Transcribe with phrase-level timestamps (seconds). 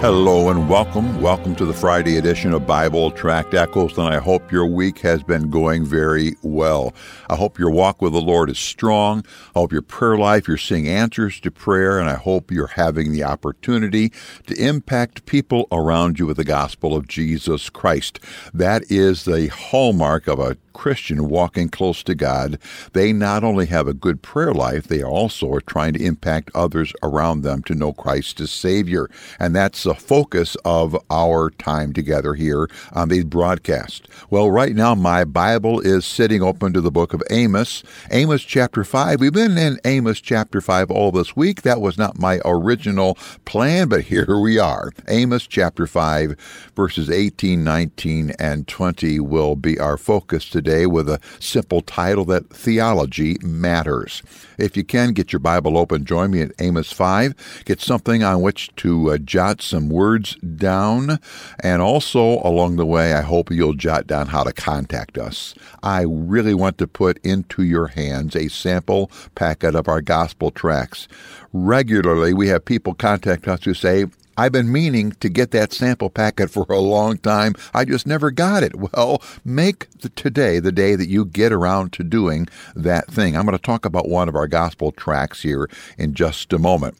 [0.00, 1.20] Hello and welcome.
[1.20, 5.24] Welcome to the Friday edition of Bible Tract Echoes, and I hope your week has
[5.24, 6.94] been going very well.
[7.28, 9.24] I hope your walk with the Lord is strong.
[9.56, 13.10] I hope your prayer life, you're seeing answers to prayer, and I hope you're having
[13.10, 14.12] the opportunity
[14.46, 18.20] to impact people around you with the gospel of Jesus Christ.
[18.54, 22.56] That is the hallmark of a Christian walking close to God,
[22.92, 26.92] they not only have a good prayer life, they also are trying to impact others
[27.02, 29.10] around them to know Christ as Savior.
[29.40, 34.06] And that's the focus of our time together here on these broadcasts.
[34.30, 37.82] Well, right now, my Bible is sitting open to the book of Amos,
[38.12, 39.20] Amos chapter 5.
[39.20, 41.62] We've been in Amos chapter 5 all this week.
[41.62, 44.92] That was not my original plan, but here we are.
[45.08, 51.08] Amos chapter 5, verses 18, 19, and 20 will be our focus today today with
[51.08, 54.22] a simple title that Theology Matters.
[54.58, 56.04] If you can, get your Bible open.
[56.04, 57.62] Join me at Amos 5.
[57.64, 61.20] Get something on which to uh, jot some words down.
[61.60, 65.54] And also, along the way, I hope you'll jot down how to contact us.
[65.82, 71.08] I really want to put into your hands a sample packet of our gospel tracts.
[71.54, 74.04] Regularly, we have people contact us who say,
[74.38, 77.54] I've been meaning to get that sample packet for a long time.
[77.74, 78.72] I just never got it.
[78.76, 83.36] Well, make the, today the day that you get around to doing that thing.
[83.36, 86.96] I'm going to talk about one of our gospel tracts here in just a moment.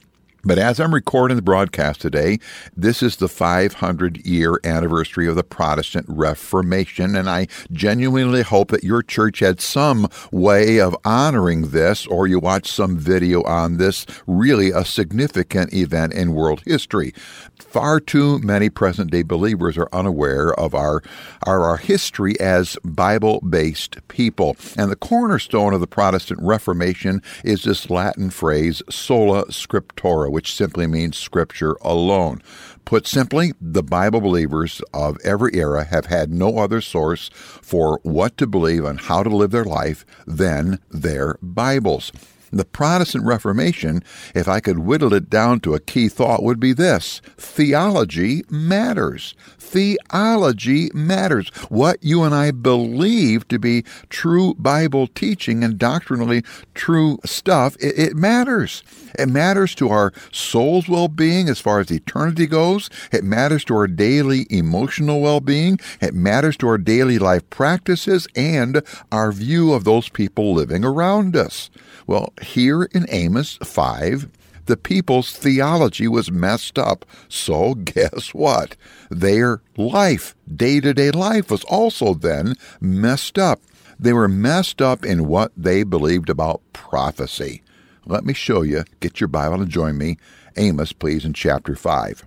[0.48, 2.38] But as I'm recording the broadcast today,
[2.74, 8.82] this is the 500 year anniversary of the Protestant Reformation, and I genuinely hope that
[8.82, 14.06] your church had some way of honoring this, or you watch some video on this
[14.26, 17.12] really a significant event in world history.
[17.58, 21.02] Far too many present day believers are unaware of our,
[21.46, 24.56] our, our history as Bible based people.
[24.78, 30.86] And the cornerstone of the Protestant Reformation is this Latin phrase, sola scriptura which simply
[30.86, 32.41] means Scripture alone.
[32.84, 38.36] Put simply, the Bible believers of every era have had no other source for what
[38.36, 42.12] to believe and how to live their life than their Bibles.
[42.53, 46.72] The Protestant Reformation, if I could whittle it down to a key thought, would be
[46.72, 49.34] this theology matters.
[49.59, 51.48] Theology matters.
[51.69, 56.43] What you and I believe to be true Bible teaching and doctrinally
[56.75, 58.84] true stuff, it, it matters.
[59.19, 62.91] It matters to our soul's well being as far as eternity goes.
[63.12, 65.78] It matters to our daily emotional well being.
[66.00, 68.82] It matters to our daily life practices and
[69.12, 71.70] our view of those people living around us.
[72.06, 74.28] Well, here in Amos 5,
[74.68, 77.04] the people's theology was messed up.
[77.28, 78.76] So, guess what?
[79.10, 83.60] Their life, day to day life, was also then messed up.
[83.98, 87.62] They were messed up in what they believed about prophecy.
[88.08, 88.84] Let me show you.
[89.00, 90.16] Get your Bible and join me.
[90.56, 92.24] Amos, please, in chapter 5.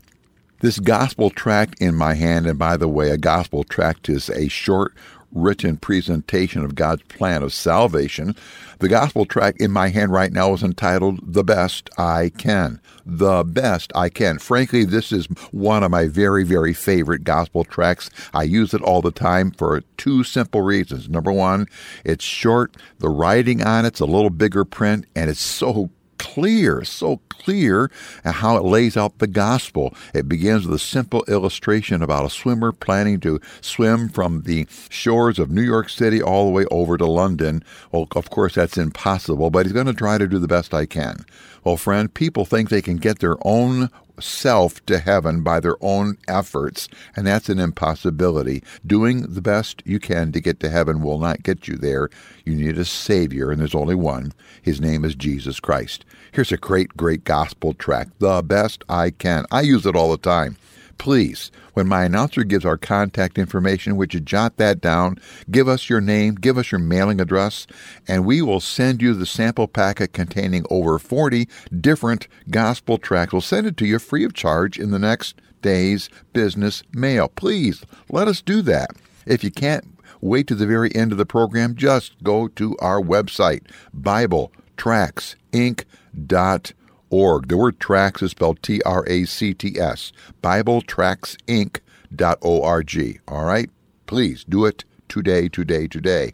[0.60, 4.48] This gospel tract in my hand, and by the way, a gospel tract is a
[4.48, 4.94] short
[5.32, 8.36] written presentation of God's plan of salvation.
[8.80, 12.82] The gospel tract in my hand right now is entitled The Best I Can.
[13.06, 14.40] The Best I Can.
[14.40, 18.10] Frankly, this is one of my very, very favorite gospel tracts.
[18.34, 21.10] I use it all the time for two simple reasons.
[21.10, 21.68] Number one,
[22.04, 25.90] it's short, the writing on it's a little bigger print, and it's so
[26.22, 27.90] clear, so clear
[28.24, 29.96] how it lays out the gospel.
[30.14, 35.40] It begins with a simple illustration about a swimmer planning to swim from the shores
[35.40, 37.64] of New York City all the way over to London.
[37.92, 40.86] Well, of course, that's impossible, but he's going to try to do the best I
[40.86, 41.26] can.
[41.64, 43.90] Well, friend, people think they can get their own
[44.22, 48.64] self to heaven by their own efforts, and that's an impossibility.
[48.86, 52.10] Doing the best you can to get to heaven will not get you there.
[52.46, 54.34] You need a Savior, and there's only one.
[54.62, 56.06] His name is Jesus Christ.
[56.32, 59.46] Here's a great, great gospel tract, The Best I Can.
[59.52, 60.58] I use it all the time
[61.02, 65.18] please, when my announcer gives our contact information, would you jot that down?
[65.50, 67.66] Give us your name, give us your mailing address,
[68.08, 73.34] and we will send you the sample packet containing over 40 different gospel tracts.
[73.34, 77.30] We'll send it to you free of charge in the next day's business mail.
[77.30, 78.92] Please let us do that.
[79.26, 83.02] If you can't wait to the very end of the program, just go to our
[83.02, 83.64] website,
[84.00, 86.78] BibleTractsinc.com
[87.12, 87.50] org.
[87.50, 90.12] The word tracts is spelled T R A C T S.
[90.42, 93.20] BibleTractsinc.org.
[93.28, 93.70] All right?
[94.08, 96.34] Please do it today, today, today.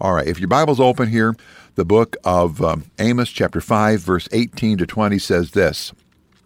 [0.00, 1.34] All right, if your Bible's open here,
[1.74, 5.92] the book of um, Amos, chapter 5, verse 18 to 20 says this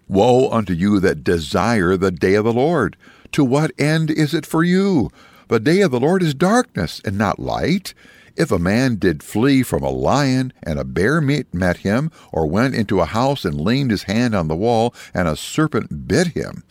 [0.08, 2.96] Woe unto you that desire the day of the Lord!
[3.32, 5.11] To what end is it for you?
[5.49, 7.94] The day of the Lord is darkness and not light.
[8.37, 12.75] If a man did flee from a lion, and a bear met him, or went
[12.75, 16.65] into a house and leaned his hand on the wall, and a serpent bit him,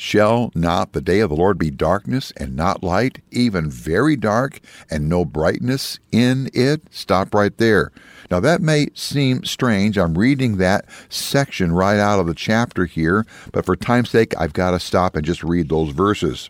[0.00, 4.60] Shall not the day of the Lord be darkness and not light, even very dark,
[4.88, 6.82] and no brightness in it?
[6.90, 7.90] Stop right there.
[8.30, 9.98] Now, that may seem strange.
[9.98, 14.52] I'm reading that section right out of the chapter here, but for time's sake, I've
[14.52, 16.48] got to stop and just read those verses.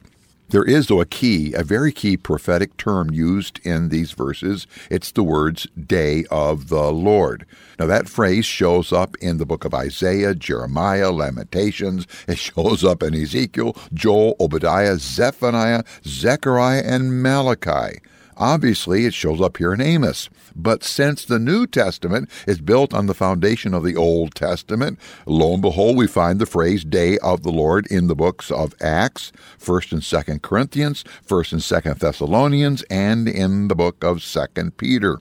[0.50, 4.66] There is, though, a key, a very key prophetic term used in these verses.
[4.90, 7.44] It's the words day of the Lord.
[7.78, 12.06] Now, that phrase shows up in the book of Isaiah, Jeremiah, Lamentations.
[12.26, 18.00] It shows up in Ezekiel, Joel, Obadiah, Zephaniah, Zechariah, and Malachi.
[18.38, 20.31] Obviously, it shows up here in Amos.
[20.55, 25.52] But since the New Testament is built on the foundation of the Old Testament, lo
[25.55, 29.32] and behold, we find the phrase day of the Lord in the books of Acts,
[29.61, 35.19] 1st and 2nd Corinthians, 1st and 2nd Thessalonians, and in the book of 2nd Peter.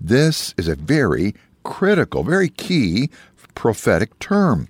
[0.00, 3.10] This is a very critical, very key
[3.54, 4.68] prophetic term.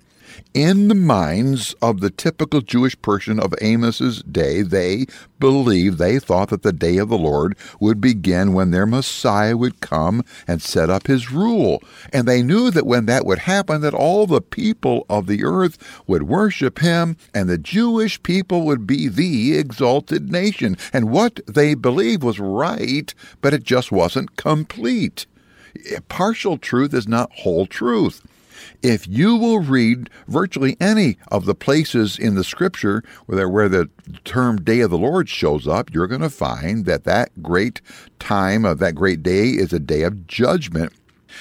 [0.53, 5.05] In the minds of the typical Jewish person of Amos's day, they
[5.39, 9.81] believed, they thought that the day of the Lord would begin when their Messiah would
[9.81, 11.83] come and set up his rule.
[12.13, 15.77] And they knew that when that would happen, that all the people of the earth
[16.07, 20.77] would worship him, and the Jewish people would be the exalted nation.
[20.93, 25.25] And what they believed was right, but it just wasn't complete.
[26.07, 28.21] Partial truth is not whole truth.
[28.81, 33.89] If you will read virtually any of the places in the scripture where, where the
[34.23, 37.81] term day of the Lord shows up, you're going to find that that great
[38.19, 40.93] time of that great day is a day of judgment.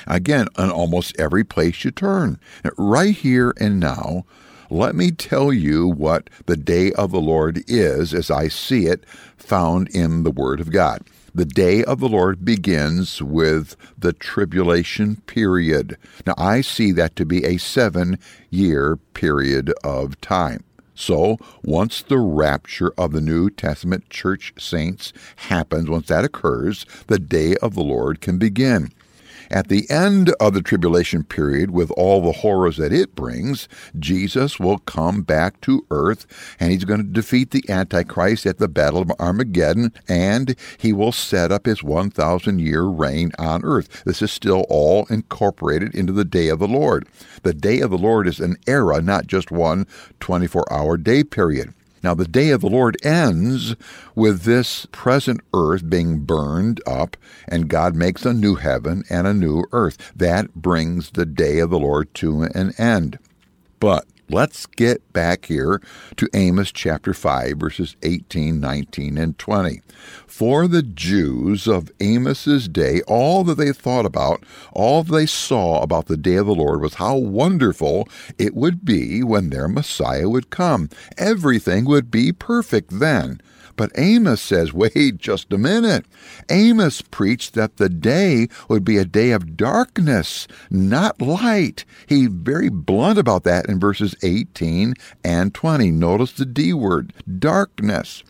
[0.07, 2.39] Again, on almost every place you turn.
[2.77, 4.25] Right here and now,
[4.71, 9.05] let me tell you what the day of the Lord is as I see it
[9.37, 11.03] found in the Word of God.
[11.37, 15.99] The day of the Lord begins with the tribulation period.
[16.25, 18.21] Now, I see that to be a seven
[18.51, 20.63] year period of time.
[20.95, 27.19] So, once the rapture of the New Testament church saints happens, once that occurs, the
[27.19, 28.93] day of the Lord can begin.
[29.51, 33.69] At the end of the tribulation period, with all the horrors that it brings,
[33.99, 36.27] Jesus will come back to earth
[36.59, 41.13] and he's going to defeat the Antichrist at the Battle of Armageddon and he will
[41.13, 44.05] set up his 1,000 year reign on earth.
[44.05, 47.07] This is still all incorporated into the day of the Lord.
[47.43, 49.87] The day of the Lord is an era, not just one
[50.21, 51.75] 24 hour day period.
[52.05, 53.77] Now, the day of the Lord ends
[54.15, 57.17] with this present earth being burned up,
[57.49, 60.13] and God makes a new heaven and a new earth.
[60.15, 63.19] That brings the day of the Lord to an end.
[63.81, 65.83] But Let's get back here
[66.17, 69.83] to Amos chapter 5, verses 18, 19, and 20.
[70.27, 74.43] For the Jews of Amos's day, all that they thought about,
[74.73, 79.23] all they saw about the day of the Lord was how wonderful it would be
[79.23, 80.89] when their Messiah would come.
[81.19, 83.43] Everything would be perfect then.
[83.77, 86.07] But Amos says, wait just a minute.
[86.51, 91.85] Amos preached that the day would be a day of darkness, not light.
[92.07, 94.95] He's very blunt about that in verses 18
[95.25, 95.91] and 20.
[95.91, 98.23] Notice the D word, darkness.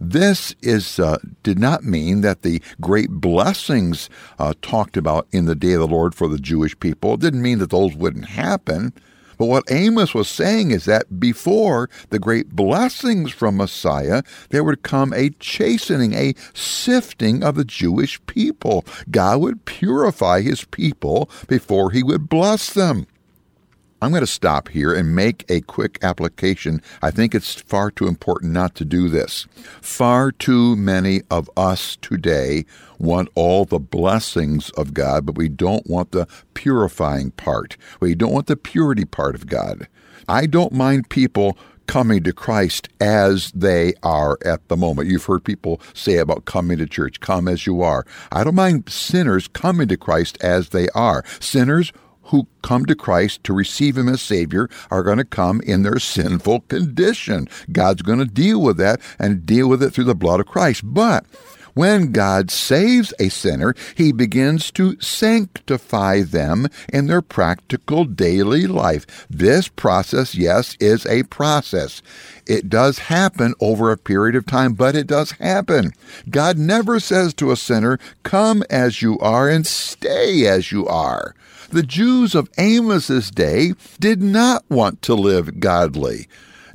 [0.00, 4.08] This is uh, did not mean that the great blessings
[4.38, 7.18] uh, talked about in the day of the Lord for the Jewish people.
[7.18, 8.94] Didn't mean that those wouldn't happen.
[9.40, 14.82] But what Amos was saying is that before the great blessings from Messiah, there would
[14.82, 18.84] come a chastening, a sifting of the Jewish people.
[19.10, 23.06] God would purify his people before he would bless them.
[24.02, 26.80] I'm going to stop here and make a quick application.
[27.02, 29.46] I think it's far too important not to do this.
[29.82, 32.64] Far too many of us today
[32.98, 37.76] want all the blessings of God, but we don't want the purifying part.
[38.00, 39.86] We don't want the purity part of God.
[40.28, 45.08] I don't mind people coming to Christ as they are at the moment.
[45.08, 48.06] You've heard people say about coming to church, come as you are.
[48.30, 51.24] I don't mind sinners coming to Christ as they are.
[51.40, 51.92] Sinners
[52.24, 55.98] who come to Christ to receive Him as Savior are going to come in their
[55.98, 57.48] sinful condition.
[57.72, 60.82] God's going to deal with that and deal with it through the blood of Christ.
[60.84, 61.24] But
[61.74, 69.26] when God saves a sinner, he begins to sanctify them in their practical daily life.
[69.30, 72.02] This process, yes, is a process.
[72.46, 75.92] It does happen over a period of time, but it does happen.
[76.28, 81.34] God never says to a sinner, Come as you are and stay as you are.
[81.70, 86.26] The Jews of Amos's day did not want to live godly.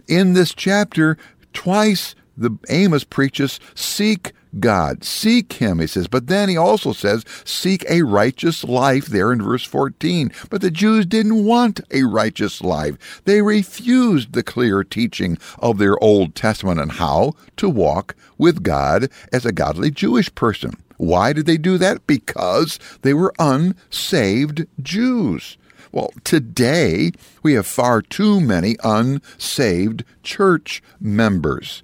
[0.08, 1.18] In this chapter,
[1.52, 5.04] twice the Amos preaches, seek God.
[5.04, 6.08] Seek Him, he says.
[6.08, 10.32] But then he also says, seek a righteous life there in verse 14.
[10.50, 13.22] But the Jews didn't want a righteous life.
[13.26, 19.10] They refused the clear teaching of their Old Testament on how to walk with God
[19.34, 20.78] as a godly Jewish person.
[20.98, 22.06] Why did they do that?
[22.08, 25.58] Because they were unsaved Jews.
[25.92, 27.12] Well, today
[27.42, 31.84] we have far too many unsaved church members.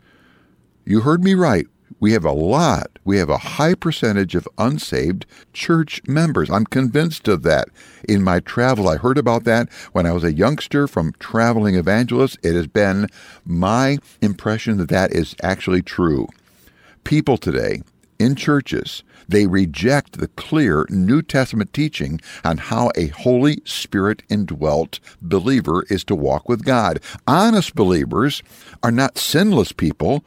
[0.86, 1.68] You heard me right.
[2.01, 6.50] We have a lot, we have a high percentage of unsaved church members.
[6.50, 7.68] I'm convinced of that.
[8.10, 12.39] In my travel, I heard about that when I was a youngster from traveling evangelists.
[12.41, 13.08] It has been
[13.46, 16.27] my impression that that is actually true.
[17.03, 17.84] People today
[18.21, 24.99] in churches, they reject the clear New Testament teaching on how a Holy Spirit indwelt
[25.21, 26.99] believer is to walk with God.
[27.27, 28.43] Honest believers
[28.83, 30.23] are not sinless people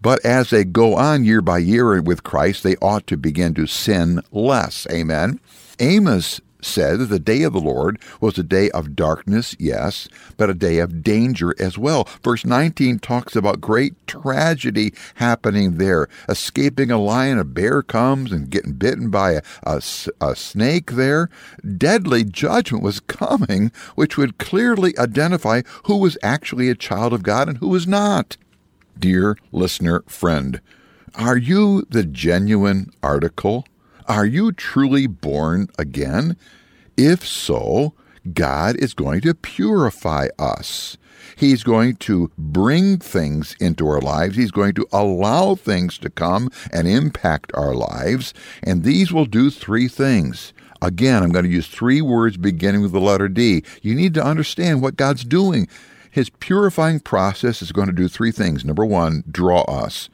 [0.00, 3.66] but as they go on year by year with Christ, they ought to begin to
[3.66, 4.86] sin less.
[4.90, 5.40] Amen.
[5.80, 10.50] Amos said that the day of the Lord was a day of darkness, yes, but
[10.50, 12.08] a day of danger as well.
[12.22, 16.08] Verse 19 talks about great tragedy happening there.
[16.28, 19.82] Escaping a lion, a bear comes and getting bitten by a, a,
[20.20, 21.30] a snake there.
[21.76, 27.48] Deadly judgment was coming, which would clearly identify who was actually a child of God
[27.48, 28.36] and who was not.
[28.98, 30.60] Dear listener friend,
[31.14, 33.64] are you the genuine article?
[34.08, 36.38] Are you truly born again?
[36.96, 37.92] If so,
[38.32, 40.96] God is going to purify us.
[41.36, 44.36] He's going to bring things into our lives.
[44.36, 48.32] He's going to allow things to come and impact our lives.
[48.62, 50.54] And these will do three things.
[50.80, 53.62] Again, I'm going to use three words beginning with the letter D.
[53.82, 55.68] You need to understand what God's doing.
[56.10, 58.64] His purifying process is going to do three things.
[58.64, 60.08] Number one, draw us.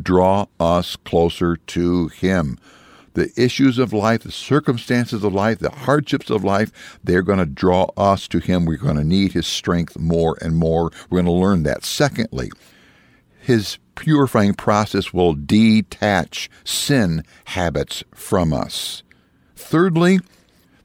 [0.00, 2.58] Draw us closer to Him.
[3.14, 7.46] The issues of life, the circumstances of life, the hardships of life, they're going to
[7.46, 8.64] draw us to Him.
[8.64, 10.90] We're going to need His strength more and more.
[11.08, 11.84] We're going to learn that.
[11.84, 12.50] Secondly,
[13.40, 19.02] His purifying process will detach sin habits from us.
[19.56, 20.20] Thirdly,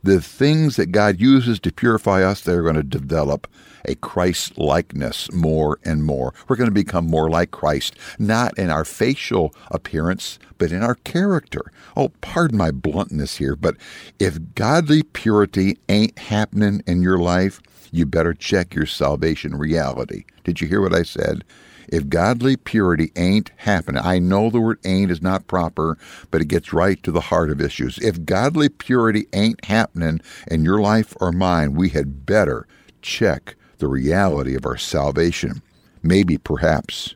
[0.05, 3.47] the things that God uses to purify us, they're going to develop
[3.85, 6.31] a Christ likeness more and more.
[6.47, 10.93] We're going to become more like Christ, not in our facial appearance, but in our
[10.95, 11.71] character.
[11.97, 13.77] Oh, pardon my bluntness here, but
[14.19, 17.59] if godly purity ain't happening in your life,
[17.91, 20.25] you better check your salvation reality.
[20.43, 21.43] Did you hear what I said?
[21.89, 25.98] If godly purity ain't happening, I know the word ain't is not proper,
[26.32, 27.98] but it gets right to the heart of issues.
[28.00, 32.68] If godly purity ain't happening in your life or mine, we had better
[33.01, 35.62] check the reality of our salvation.
[36.01, 37.15] Maybe, perhaps,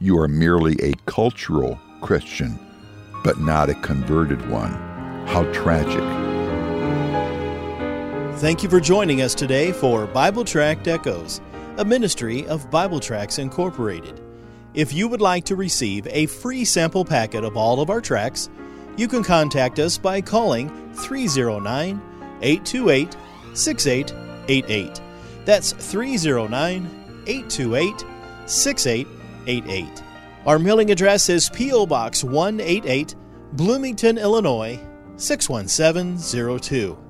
[0.00, 2.58] you are merely a cultural Christian,
[3.22, 4.72] but not a converted one.
[5.26, 6.02] How tragic.
[8.40, 11.42] Thank you for joining us today for Bible Tract Echoes,
[11.80, 14.20] a ministry of Bible Tracts Incorporated.
[14.74, 18.50] If you would like to receive a free sample packet of all of our tracts,
[18.98, 22.02] you can contact us by calling 309
[22.42, 23.16] 828
[23.54, 25.00] 6888.
[25.46, 28.04] That's 309 828
[28.44, 30.02] 6888.
[30.44, 31.86] Our mailing address is P.O.
[31.86, 33.14] Box 188,
[33.54, 34.78] Bloomington, Illinois
[35.16, 37.09] 61702.